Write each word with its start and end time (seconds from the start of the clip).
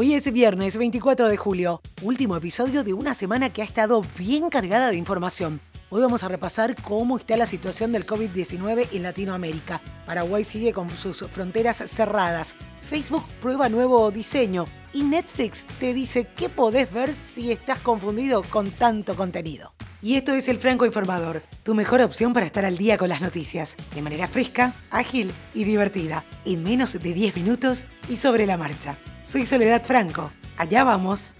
Hoy 0.00 0.14
es 0.14 0.32
viernes 0.32 0.76
24 0.76 1.28
de 1.28 1.36
julio, 1.36 1.82
último 2.02 2.36
episodio 2.36 2.84
de 2.84 2.92
una 2.92 3.14
semana 3.14 3.52
que 3.52 3.62
ha 3.62 3.64
estado 3.64 4.00
bien 4.16 4.48
cargada 4.48 4.90
de 4.90 4.96
información. 4.96 5.60
Hoy 5.90 6.00
vamos 6.02 6.22
a 6.22 6.28
repasar 6.28 6.80
cómo 6.82 7.18
está 7.18 7.36
la 7.36 7.48
situación 7.48 7.90
del 7.90 8.06
COVID-19 8.06 8.90
en 8.92 9.02
Latinoamérica. 9.02 9.80
Paraguay 10.06 10.44
sigue 10.44 10.72
con 10.72 10.88
sus 10.88 11.26
fronteras 11.26 11.78
cerradas. 11.78 12.54
Facebook 12.80 13.24
prueba 13.42 13.68
nuevo 13.68 14.12
diseño 14.12 14.66
y 14.92 15.02
Netflix 15.02 15.66
te 15.80 15.92
dice 15.92 16.28
qué 16.36 16.48
podés 16.48 16.92
ver 16.92 17.12
si 17.12 17.50
estás 17.50 17.80
confundido 17.80 18.44
con 18.50 18.70
tanto 18.70 19.16
contenido. 19.16 19.72
Y 20.00 20.14
esto 20.14 20.32
es 20.32 20.46
el 20.46 20.58
Franco 20.58 20.86
Informador, 20.86 21.42
tu 21.64 21.74
mejor 21.74 22.02
opción 22.02 22.32
para 22.32 22.46
estar 22.46 22.64
al 22.64 22.78
día 22.78 22.98
con 22.98 23.08
las 23.08 23.20
noticias, 23.20 23.76
de 23.96 24.02
manera 24.02 24.28
fresca, 24.28 24.74
ágil 24.92 25.32
y 25.54 25.64
divertida, 25.64 26.24
en 26.44 26.62
menos 26.62 26.92
de 26.92 27.12
10 27.12 27.34
minutos 27.34 27.86
y 28.08 28.18
sobre 28.18 28.46
la 28.46 28.56
marcha. 28.56 28.96
Soy 29.28 29.44
Soledad 29.44 29.84
Franco. 29.84 30.32
Allá 30.56 30.84
vamos. 30.84 31.34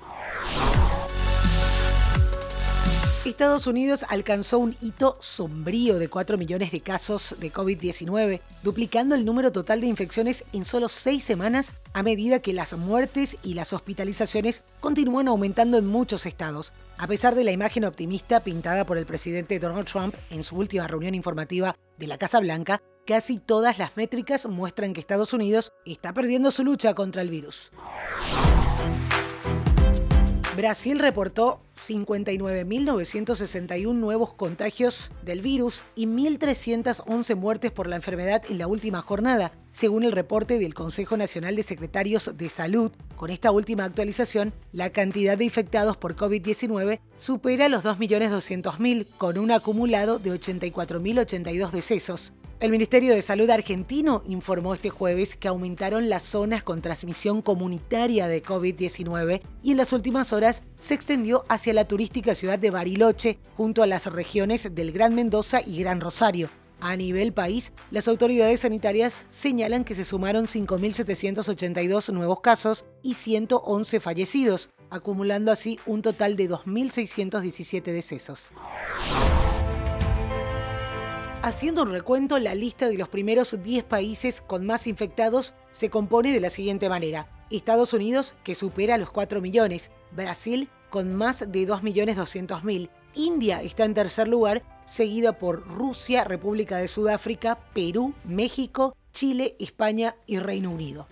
Estados 3.25 3.67
Unidos 3.67 4.05
alcanzó 4.11 4.59
un 4.59 4.77
hito 4.83 5.17
sombrío 5.21 5.99
de 5.99 6.09
4 6.09 6.37
millones 6.37 6.71
de 6.71 6.83
casos 6.83 7.37
de 7.41 7.51
COVID-19, 7.51 8.43
duplicando 8.63 9.15
el 9.15 9.25
número 9.25 9.53
total 9.53 9.81
de 9.81 9.87
infecciones 9.87 10.45
en 10.53 10.67
solo 10.67 10.91
6 10.91 11.25
semanas 11.25 11.73
a 11.95 12.03
medida 12.03 12.41
que 12.41 12.53
las 12.53 12.77
muertes 12.77 13.39
y 13.43 13.55
las 13.55 13.73
hospitalizaciones 13.73 14.65
continúan 14.81 15.29
aumentando 15.29 15.79
en 15.79 15.87
muchos 15.87 16.27
estados, 16.27 16.75
a 16.99 17.07
pesar 17.07 17.35
de 17.35 17.45
la 17.45 17.53
imagen 17.53 17.87
optimista 17.87 18.41
pintada 18.41 18.85
por 18.85 18.99
el 18.99 19.07
presidente 19.07 19.59
Donald 19.59 19.89
Trump 19.89 20.15
en 20.29 20.45
su 20.45 20.57
última 20.57 20.87
reunión 20.87 21.15
informativa 21.15 21.75
de 21.97 22.07
la 22.07 22.19
Casa 22.19 22.39
Blanca, 22.41 22.83
casi 23.09 23.39
todas 23.39 23.79
las 23.79 23.97
métricas 23.97 24.47
muestran 24.47 24.93
que 24.93 25.01
Estados 25.01 25.33
Unidos 25.33 25.73
está 25.87 26.13
perdiendo 26.13 26.51
su 26.51 26.63
lucha 26.63 26.93
contra 26.93 27.23
el 27.23 27.31
virus. 27.31 27.71
Brasil 30.55 30.99
reportó 30.99 31.63
59.961 31.75 33.95
nuevos 33.95 34.35
contagios 34.35 35.11
del 35.25 35.41
virus 35.41 35.85
y 35.95 36.07
1.311 36.07 37.35
muertes 37.35 37.71
por 37.71 37.87
la 37.87 37.97
enfermedad 37.97 38.43
en 38.51 38.59
la 38.59 38.67
última 38.67 39.01
jornada, 39.01 39.53
según 39.73 40.05
el 40.05 40.13
reporte 40.13 40.59
del 40.59 40.75
Consejo 40.75 41.17
Nacional 41.17 41.57
de 41.57 41.63
Secretarios 41.63 42.37
de 42.37 42.51
Salud. 42.51 42.93
Con 43.17 43.31
esta 43.31 43.53
última 43.53 43.85
actualización, 43.85 44.53
la 44.73 44.91
cantidad 44.91 45.39
de 45.39 45.47
infectados 45.47 45.97
por 45.97 46.15
COVID-19 46.15 47.01
supera 47.17 47.71
los 47.71 47.85
2.200.000, 47.85 49.07
con 49.17 49.39
un 49.39 49.51
acumulado 49.51 50.19
de 50.19 50.33
84.082 50.33 51.71
decesos. 51.71 52.35
El 52.61 52.73
Ministerio 52.73 53.15
de 53.15 53.23
Salud 53.23 53.49
argentino 53.51 54.25
informó 54.27 54.75
este 54.75 54.91
jueves 54.91 55.37
que 55.37 55.47
aumentaron 55.47 56.09
las 56.09 56.25
zonas 56.25 56.65
con 56.65 56.83
transmisión 56.83 57.41
comunitaria 57.41 58.27
de 58.27 58.43
COVID-19 58.43 59.43
y 59.63 59.71
en 59.71 59.77
las 59.77 59.93
últimas 59.93 60.33
horas 60.33 60.65
se 60.81 60.95
extendió 60.95 61.45
hacia 61.49 61.73
la 61.73 61.87
turística 61.87 62.35
ciudad 62.35 62.59
de 62.59 62.73
Bariloche, 62.73 63.39
junto 63.57 63.85
a 63.85 63.87
las 63.87 64.07
regiones 64.07 64.75
del 64.75 64.91
Gran 64.91 65.15
Mendoza 65.15 65.61
y 65.65 65.79
Gran 65.79 66.01
Rosario. 66.01 66.51
A 66.81 66.97
nivel 66.97 67.33
país, 67.33 67.73
las 67.93 68.09
autoridades 68.09 68.61
sanitarias 68.61 69.25
señalan 69.31 69.85
que 69.85 69.95
se 69.95 70.05
sumaron 70.05 70.47
5.782 70.47 72.13
nuevos 72.13 72.41
casos 72.41 72.87
y 73.05 73.15
111 73.15 74.01
fallecidos, 74.01 74.71
acumulando 74.91 75.53
así 75.53 75.79
un 75.87 76.03
total 76.03 76.37
de 76.37 76.51
2.617 76.51 77.83
decesos. 77.83 78.51
Haciendo 81.41 81.83
un 81.83 81.93
recuento, 81.93 82.37
la 82.41 82.57
lista 82.57 82.89
de 82.89 82.99
los 82.99 83.09
primeros 83.09 83.63
10 83.63 83.85
países 83.85 84.41
con 84.41 84.67
más 84.67 84.89
infectados 84.89 85.55
se 85.71 85.89
compone 85.89 86.33
de 86.33 86.41
la 86.41 86.51
siguiente 86.51 86.89
manera. 86.89 87.29
Estados 87.49 87.93
Unidos, 87.93 88.35
que 88.43 88.57
supera 88.57 88.99
los 88.99 89.11
4 89.11 89.41
millones, 89.41 89.93
Brasil, 90.11 90.69
con 90.91 91.15
más 91.15 91.41
de 91.53 91.67
2.200.000, 91.67 92.91
India 93.15 93.63
está 93.63 93.85
en 93.85 93.95
tercer 93.95 94.27
lugar, 94.27 94.65
seguida 94.85 95.39
por 95.39 95.67
Rusia, 95.67 96.25
República 96.25 96.79
de 96.79 96.89
Sudáfrica, 96.89 97.59
Perú, 97.73 98.15
México, 98.25 98.97
Chile, 99.13 99.55
España 99.61 100.17
y 100.27 100.41
Reino 100.41 100.71
Unido. 100.71 101.07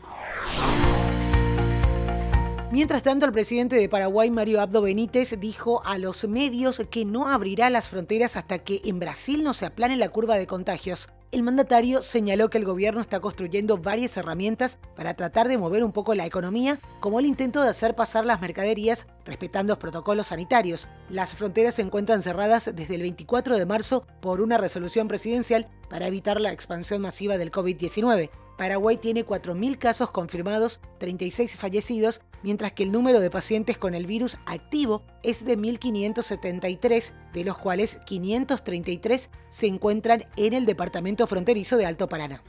Mientras 2.72 3.04
tanto, 3.04 3.26
el 3.26 3.32
presidente 3.32 3.76
de 3.76 3.88
Paraguay, 3.88 4.28
Mario 4.28 4.60
Abdo 4.60 4.82
Benítez, 4.82 5.38
dijo 5.38 5.86
a 5.86 5.98
los 5.98 6.26
medios 6.26 6.82
que 6.90 7.04
no 7.04 7.28
abrirá 7.28 7.70
las 7.70 7.88
fronteras 7.88 8.36
hasta 8.36 8.58
que 8.58 8.80
en 8.84 8.98
Brasil 8.98 9.44
no 9.44 9.54
se 9.54 9.66
aplane 9.66 9.96
la 9.96 10.08
curva 10.08 10.36
de 10.36 10.48
contagios. 10.48 11.08
El 11.30 11.44
mandatario 11.44 12.02
señaló 12.02 12.50
que 12.50 12.58
el 12.58 12.64
gobierno 12.64 13.00
está 13.00 13.20
construyendo 13.20 13.78
varias 13.78 14.16
herramientas 14.16 14.80
para 14.96 15.14
tratar 15.14 15.46
de 15.46 15.58
mover 15.58 15.84
un 15.84 15.92
poco 15.92 16.16
la 16.16 16.26
economía, 16.26 16.80
como 16.98 17.20
el 17.20 17.26
intento 17.26 17.62
de 17.62 17.70
hacer 17.70 17.94
pasar 17.94 18.26
las 18.26 18.40
mercaderías 18.40 19.06
respetando 19.24 19.72
los 19.72 19.78
protocolos 19.78 20.28
sanitarios. 20.28 20.88
Las 21.08 21.34
fronteras 21.34 21.76
se 21.76 21.82
encuentran 21.82 22.22
cerradas 22.22 22.72
desde 22.74 22.96
el 22.96 23.02
24 23.02 23.58
de 23.58 23.66
marzo 23.66 24.06
por 24.20 24.40
una 24.40 24.58
resolución 24.58 25.06
presidencial 25.06 25.68
para 25.88 26.08
evitar 26.08 26.40
la 26.40 26.50
expansión 26.50 27.00
masiva 27.00 27.38
del 27.38 27.52
COVID-19. 27.52 28.30
Paraguay 28.56 28.96
tiene 28.96 29.26
4.000 29.26 29.78
casos 29.78 30.10
confirmados, 30.10 30.80
36 30.98 31.56
fallecidos, 31.56 32.20
mientras 32.42 32.72
que 32.72 32.82
el 32.82 32.92
número 32.92 33.20
de 33.20 33.30
pacientes 33.30 33.78
con 33.78 33.94
el 33.94 34.06
virus 34.06 34.38
activo 34.46 35.02
es 35.22 35.44
de 35.44 35.58
1.573, 35.58 37.12
de 37.32 37.44
los 37.44 37.58
cuales 37.58 37.98
533 38.06 39.30
se 39.50 39.66
encuentran 39.66 40.24
en 40.36 40.54
el 40.54 40.64
departamento 40.64 41.26
fronterizo 41.26 41.76
de 41.76 41.86
Alto 41.86 42.08
Paraná. 42.08 42.42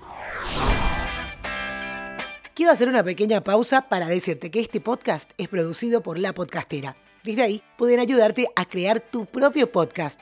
Quiero 2.54 2.72
hacer 2.72 2.90
una 2.90 3.04
pequeña 3.04 3.44
pausa 3.44 3.88
para 3.88 4.08
decirte 4.08 4.50
que 4.50 4.60
este 4.60 4.82
podcast 4.82 5.32
es 5.38 5.48
producido 5.48 6.02
por 6.02 6.18
La 6.18 6.34
Podcastera. 6.34 6.98
Desde 7.24 7.44
ahí 7.44 7.62
pueden 7.78 8.00
ayudarte 8.00 8.48
a 8.56 8.66
crear 8.66 9.00
tu 9.00 9.26
propio 9.26 9.72
podcast. 9.72 10.22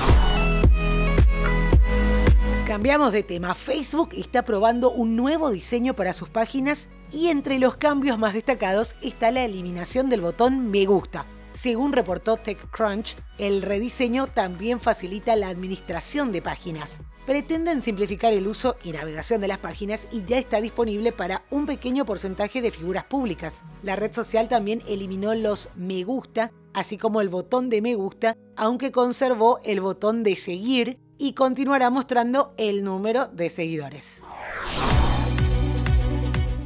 Cambiamos 2.71 3.11
de 3.11 3.21
tema. 3.21 3.53
Facebook 3.53 4.11
está 4.13 4.45
probando 4.45 4.91
un 4.91 5.17
nuevo 5.17 5.51
diseño 5.51 5.93
para 5.93 6.13
sus 6.13 6.29
páginas 6.29 6.87
y 7.11 7.27
entre 7.27 7.59
los 7.59 7.75
cambios 7.75 8.17
más 8.17 8.33
destacados 8.33 8.95
está 9.01 9.29
la 9.29 9.43
eliminación 9.43 10.09
del 10.09 10.21
botón 10.21 10.71
Me 10.71 10.85
gusta. 10.85 11.25
Según 11.51 11.91
reportó 11.91 12.37
TechCrunch, 12.37 13.17
el 13.37 13.61
rediseño 13.61 14.27
también 14.27 14.79
facilita 14.79 15.35
la 15.35 15.49
administración 15.49 16.31
de 16.31 16.41
páginas. 16.41 17.01
Pretenden 17.25 17.81
simplificar 17.81 18.31
el 18.31 18.47
uso 18.47 18.77
y 18.85 18.93
navegación 18.93 19.41
de 19.41 19.49
las 19.49 19.57
páginas 19.57 20.07
y 20.09 20.23
ya 20.23 20.37
está 20.37 20.61
disponible 20.61 21.11
para 21.11 21.43
un 21.51 21.65
pequeño 21.65 22.05
porcentaje 22.05 22.61
de 22.61 22.71
figuras 22.71 23.03
públicas. 23.03 23.63
La 23.83 23.97
red 23.97 24.13
social 24.13 24.47
también 24.47 24.81
eliminó 24.87 25.35
los 25.35 25.67
me 25.75 26.05
gusta, 26.05 26.53
así 26.73 26.97
como 26.97 27.19
el 27.19 27.27
botón 27.27 27.69
de 27.69 27.81
me 27.81 27.95
gusta, 27.95 28.37
aunque 28.55 28.93
conservó 28.93 29.59
el 29.65 29.81
botón 29.81 30.23
de 30.23 30.37
seguir 30.37 30.99
y 31.21 31.33
continuará 31.33 31.91
mostrando 31.91 32.51
el 32.57 32.83
número 32.83 33.27
de 33.27 33.51
seguidores. 33.51 34.23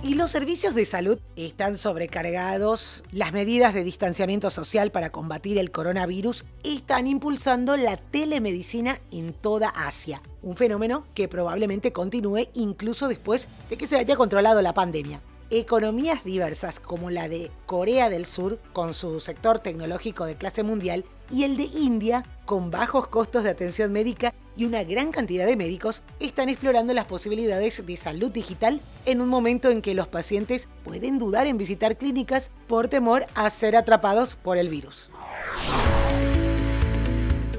Y 0.01 0.13
los 0.13 0.31
servicios 0.31 0.73
de 0.73 0.85
salud 0.85 1.19
están 1.35 1.77
sobrecargados. 1.77 3.03
Las 3.11 3.33
medidas 3.33 3.73
de 3.73 3.83
distanciamiento 3.83 4.49
social 4.49 4.91
para 4.91 5.09
combatir 5.09 5.57
el 5.57 5.71
coronavirus 5.71 6.45
están 6.63 7.05
impulsando 7.05 7.75
la 7.75 7.97
telemedicina 7.97 9.01
en 9.11 9.33
toda 9.33 9.67
Asia, 9.67 10.21
un 10.41 10.55
fenómeno 10.55 11.05
que 11.13 11.27
probablemente 11.27 11.91
continúe 11.91 12.47
incluso 12.53 13.09
después 13.09 13.49
de 13.69 13.75
que 13.75 13.87
se 13.87 13.97
haya 13.97 14.15
controlado 14.15 14.61
la 14.61 14.73
pandemia. 14.73 15.19
Economías 15.51 16.23
diversas 16.23 16.79
como 16.79 17.11
la 17.11 17.27
de 17.27 17.51
Corea 17.67 18.09
del 18.09 18.25
Sur, 18.25 18.59
con 18.73 18.95
su 18.95 19.19
sector 19.19 19.59
tecnológico 19.59 20.25
de 20.25 20.37
clase 20.37 20.63
mundial, 20.63 21.05
y 21.29 21.43
el 21.43 21.55
de 21.55 21.65
India, 21.65 22.25
con 22.45 22.71
bajos 22.71 23.07
costos 23.07 23.43
de 23.43 23.51
atención 23.51 23.91
médica 23.91 24.33
y 24.57 24.65
una 24.65 24.83
gran 24.83 25.11
cantidad 25.11 25.45
de 25.45 25.55
médicos, 25.55 26.01
están 26.19 26.49
explorando 26.49 26.93
las 26.93 27.05
posibilidades 27.05 27.85
de 27.85 27.97
salud 27.97 28.31
digital 28.31 28.81
en 29.05 29.21
un 29.21 29.29
momento 29.29 29.69
en 29.69 29.83
que 29.83 29.93
los 29.93 30.07
pacientes 30.07 30.67
pueden 30.83 31.19
dudar 31.19 31.45
en 31.45 31.57
visitar 31.57 31.97
clínicas 31.97 32.49
por 32.67 32.87
temor 32.87 33.27
a 33.35 33.47
ser 33.51 33.75
atrapados 33.75 34.35
por 34.35 34.57
el 34.57 34.69
virus. 34.69 35.09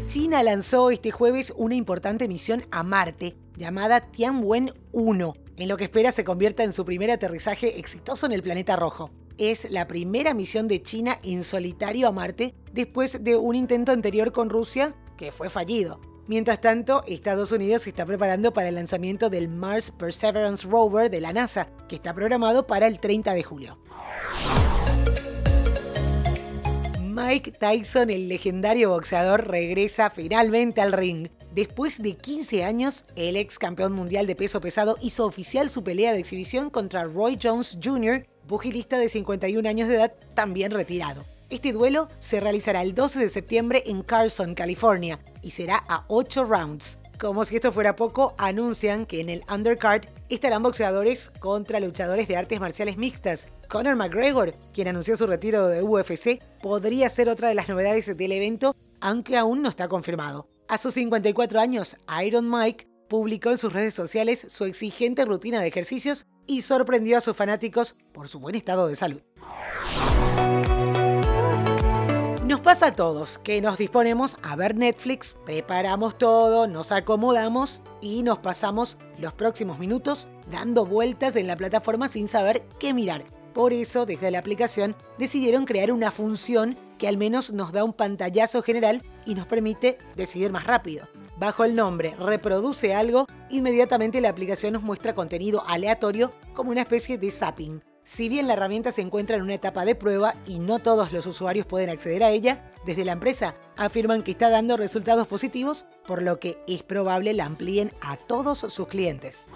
China 0.06 0.42
lanzó 0.42 0.90
este 0.90 1.12
jueves 1.12 1.52
una 1.56 1.74
importante 1.76 2.26
misión 2.26 2.64
a 2.70 2.82
Marte 2.82 3.36
llamada 3.56 4.00
Tianwen 4.00 4.72
1, 4.92 5.34
en 5.56 5.68
lo 5.68 5.76
que 5.76 5.84
espera 5.84 6.12
se 6.12 6.24
convierta 6.24 6.64
en 6.64 6.72
su 6.72 6.84
primer 6.84 7.10
aterrizaje 7.10 7.78
exitoso 7.78 8.26
en 8.26 8.32
el 8.32 8.42
planeta 8.42 8.76
rojo 8.76 9.10
es 9.38 9.70
la 9.70 9.86
primera 9.86 10.34
misión 10.34 10.68
de 10.68 10.82
China 10.82 11.18
en 11.22 11.44
solitario 11.44 12.08
a 12.08 12.12
Marte 12.12 12.54
después 12.72 13.22
de 13.22 13.36
un 13.36 13.54
intento 13.54 13.92
anterior 13.92 14.32
con 14.32 14.50
Rusia 14.50 14.94
que 15.16 15.32
fue 15.32 15.50
fallido. 15.50 16.00
Mientras 16.26 16.60
tanto, 16.60 17.04
Estados 17.06 17.52
Unidos 17.52 17.82
se 17.82 17.90
está 17.90 18.04
preparando 18.04 18.52
para 18.52 18.68
el 18.68 18.74
lanzamiento 18.74 19.30
del 19.30 19.48
Mars 19.48 19.92
Perseverance 19.92 20.66
Rover 20.66 21.08
de 21.08 21.20
la 21.20 21.32
NASA, 21.32 21.68
que 21.88 21.94
está 21.94 22.12
programado 22.14 22.66
para 22.66 22.88
el 22.88 22.98
30 22.98 23.32
de 23.32 23.42
julio. 23.44 23.78
Mike 27.00 27.52
Tyson, 27.52 28.10
el 28.10 28.28
legendario 28.28 28.90
boxeador, 28.90 29.46
regresa 29.46 30.10
finalmente 30.10 30.80
al 30.80 30.92
ring. 30.92 31.28
Después 31.56 32.02
de 32.02 32.18
15 32.18 32.64
años, 32.64 33.06
el 33.16 33.34
ex 33.34 33.58
campeón 33.58 33.94
mundial 33.94 34.26
de 34.26 34.36
peso 34.36 34.60
pesado 34.60 34.98
hizo 35.00 35.24
oficial 35.24 35.70
su 35.70 35.82
pelea 35.82 36.12
de 36.12 36.18
exhibición 36.18 36.68
contra 36.68 37.04
Roy 37.04 37.38
Jones 37.42 37.78
Jr., 37.82 38.26
pugilista 38.46 38.98
de 38.98 39.08
51 39.08 39.66
años 39.66 39.88
de 39.88 39.94
edad, 39.94 40.12
también 40.34 40.70
retirado. 40.70 41.24
Este 41.48 41.72
duelo 41.72 42.08
se 42.18 42.40
realizará 42.40 42.82
el 42.82 42.94
12 42.94 43.20
de 43.20 43.30
septiembre 43.30 43.84
en 43.86 44.02
Carson, 44.02 44.54
California, 44.54 45.18
y 45.40 45.52
será 45.52 45.82
a 45.88 46.04
8 46.08 46.44
rounds. 46.44 46.98
Como 47.18 47.46
si 47.46 47.56
esto 47.56 47.72
fuera 47.72 47.96
poco, 47.96 48.34
anuncian 48.36 49.06
que 49.06 49.22
en 49.22 49.30
el 49.30 49.42
undercard 49.50 50.04
estarán 50.28 50.62
boxeadores 50.62 51.30
contra 51.40 51.80
luchadores 51.80 52.28
de 52.28 52.36
artes 52.36 52.60
marciales 52.60 52.98
mixtas. 52.98 53.48
Conor 53.70 53.96
McGregor, 53.96 54.54
quien 54.74 54.88
anunció 54.88 55.16
su 55.16 55.26
retiro 55.26 55.68
de 55.68 55.82
UFC, 55.82 56.38
podría 56.60 57.08
ser 57.08 57.30
otra 57.30 57.48
de 57.48 57.54
las 57.54 57.70
novedades 57.70 58.14
del 58.14 58.32
evento, 58.32 58.76
aunque 59.00 59.38
aún 59.38 59.62
no 59.62 59.70
está 59.70 59.88
confirmado. 59.88 60.50
A 60.68 60.78
sus 60.78 60.94
54 60.94 61.60
años, 61.60 61.96
Iron 62.24 62.50
Mike 62.50 62.88
publicó 63.08 63.50
en 63.50 63.58
sus 63.58 63.72
redes 63.72 63.94
sociales 63.94 64.46
su 64.48 64.64
exigente 64.64 65.24
rutina 65.24 65.60
de 65.60 65.68
ejercicios 65.68 66.26
y 66.44 66.62
sorprendió 66.62 67.18
a 67.18 67.20
sus 67.20 67.36
fanáticos 67.36 67.94
por 68.12 68.26
su 68.26 68.40
buen 68.40 68.56
estado 68.56 68.88
de 68.88 68.96
salud. 68.96 69.22
Nos 72.44 72.60
pasa 72.60 72.86
a 72.86 72.96
todos 72.96 73.38
que 73.38 73.60
nos 73.60 73.78
disponemos 73.78 74.38
a 74.42 74.56
ver 74.56 74.74
Netflix, 74.74 75.36
preparamos 75.44 76.18
todo, 76.18 76.66
nos 76.66 76.90
acomodamos 76.90 77.80
y 78.00 78.24
nos 78.24 78.38
pasamos 78.38 78.98
los 79.18 79.32
próximos 79.34 79.78
minutos 79.78 80.26
dando 80.50 80.84
vueltas 80.84 81.36
en 81.36 81.46
la 81.46 81.56
plataforma 81.56 82.08
sin 82.08 82.26
saber 82.26 82.64
qué 82.80 82.92
mirar. 82.92 83.35
Por 83.56 83.72
eso, 83.72 84.04
desde 84.04 84.30
la 84.30 84.38
aplicación, 84.38 84.94
decidieron 85.16 85.64
crear 85.64 85.90
una 85.90 86.10
función 86.10 86.76
que 86.98 87.08
al 87.08 87.16
menos 87.16 87.54
nos 87.54 87.72
da 87.72 87.84
un 87.84 87.94
pantallazo 87.94 88.60
general 88.60 89.02
y 89.24 89.34
nos 89.34 89.46
permite 89.46 89.96
decidir 90.14 90.52
más 90.52 90.66
rápido. 90.66 91.08
Bajo 91.38 91.64
el 91.64 91.74
nombre 91.74 92.14
Reproduce 92.18 92.94
algo, 92.94 93.26
inmediatamente 93.48 94.20
la 94.20 94.28
aplicación 94.28 94.74
nos 94.74 94.82
muestra 94.82 95.14
contenido 95.14 95.64
aleatorio 95.66 96.34
como 96.52 96.70
una 96.70 96.82
especie 96.82 97.16
de 97.16 97.30
zapping. 97.30 97.82
Si 98.04 98.28
bien 98.28 98.46
la 98.46 98.52
herramienta 98.52 98.92
se 98.92 99.00
encuentra 99.00 99.36
en 99.36 99.42
una 99.42 99.54
etapa 99.54 99.86
de 99.86 99.94
prueba 99.94 100.34
y 100.44 100.58
no 100.58 100.78
todos 100.78 101.14
los 101.14 101.26
usuarios 101.26 101.64
pueden 101.64 101.88
acceder 101.88 102.24
a 102.24 102.30
ella, 102.32 102.70
desde 102.84 103.06
la 103.06 103.12
empresa 103.12 103.54
afirman 103.78 104.22
que 104.22 104.32
está 104.32 104.50
dando 104.50 104.76
resultados 104.76 105.26
positivos, 105.26 105.86
por 106.06 106.20
lo 106.20 106.38
que 106.40 106.58
es 106.68 106.82
probable 106.82 107.32
la 107.32 107.46
amplíen 107.46 107.90
a 108.02 108.18
todos 108.18 108.58
sus 108.58 108.86
clientes. 108.86 109.46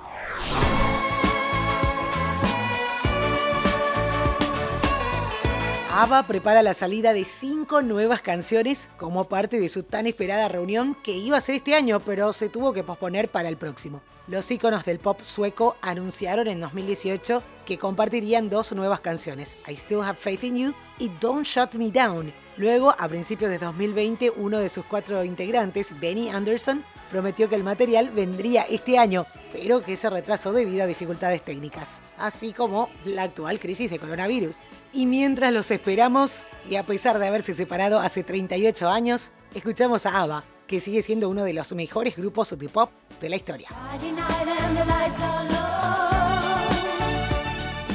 ABBA 6.03 6.23
prepara 6.23 6.63
la 6.63 6.73
salida 6.73 7.13
de 7.13 7.27
cinco 7.27 7.83
nuevas 7.83 8.23
canciones 8.23 8.89
como 8.97 9.25
parte 9.25 9.61
de 9.61 9.69
su 9.69 9.83
tan 9.83 10.07
esperada 10.07 10.49
reunión 10.49 10.97
que 11.03 11.13
iba 11.13 11.37
a 11.37 11.43
ser 11.43 11.57
este 11.57 11.75
año, 11.75 12.01
pero 12.01 12.33
se 12.33 12.49
tuvo 12.49 12.73
que 12.73 12.83
posponer 12.83 13.29
para 13.29 13.51
el 13.51 13.59
próximo. 13.59 14.01
Los 14.27 14.51
íconos 14.51 14.87
del 14.87 14.99
pop 14.99 15.21
sueco 15.21 15.77
anunciaron 15.83 16.49
en 16.49 16.59
2018 16.59 17.43
que 17.71 17.79
compartirían 17.79 18.51
dos 18.51 18.73
nuevas 18.73 18.99
canciones, 18.99 19.57
I 19.69 19.77
Still 19.77 20.01
Have 20.01 20.19
Faith 20.19 20.43
in 20.43 20.57
You 20.57 20.75
y 20.99 21.09
Don't 21.21 21.47
Shut 21.47 21.75
Me 21.75 21.93
Down. 21.93 22.33
Luego, 22.57 22.93
a 22.99 23.07
principios 23.07 23.49
de 23.49 23.59
2020, 23.59 24.31
uno 24.31 24.59
de 24.59 24.69
sus 24.69 24.85
cuatro 24.85 25.23
integrantes, 25.23 25.95
Benny 26.01 26.31
Anderson, 26.31 26.85
prometió 27.13 27.49
que 27.49 27.55
el 27.55 27.63
material 27.63 28.11
vendría 28.11 28.63
este 28.63 28.99
año, 28.99 29.25
pero 29.53 29.85
que 29.85 29.97
se 29.97 30.11
retrasó 30.11 30.53
debido 30.53 30.83
a 30.83 30.89
dificultades 30.89 31.45
técnicas, 31.45 32.01
así 32.19 32.53
como 32.53 32.89
la 33.05 33.23
actual 33.23 33.61
crisis 33.61 33.89
de 33.89 34.01
coronavirus. 34.01 34.57
Y 34.93 35.07
mientras 35.07 35.53
los 35.53 35.71
esperamos, 35.71 36.43
y 36.69 36.75
a 36.75 36.83
pesar 36.83 37.21
de 37.21 37.29
haberse 37.29 37.55
separado 37.55 38.01
hace 38.01 38.25
38 38.25 38.89
años, 38.89 39.31
escuchamos 39.55 40.07
a 40.07 40.23
ABBA, 40.23 40.43
que 40.67 40.81
sigue 40.81 41.03
siendo 41.03 41.29
uno 41.29 41.45
de 41.45 41.53
los 41.53 41.73
mejores 41.73 42.17
grupos 42.17 42.51
de 42.59 42.69
pop 42.69 42.91
de 43.21 43.29
la 43.29 43.37
historia. 43.37 43.69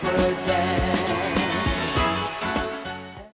for 0.00 0.06
that. 0.46 1.19